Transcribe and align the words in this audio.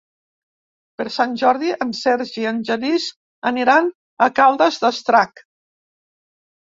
Per 1.01 1.05
Sant 1.15 1.35
Jordi 1.41 1.73
en 1.85 1.91
Sergi 1.99 2.41
i 2.45 2.49
en 2.53 2.63
Genís 2.71 3.05
aniran 3.53 3.93
a 4.27 4.33
Caldes 4.41 4.81
d'Estrac. 4.87 5.45